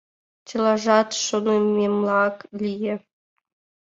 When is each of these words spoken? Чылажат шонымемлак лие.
Чылажат 0.47 1.09
шонымемлак 1.25 2.37
лие. 2.61 2.95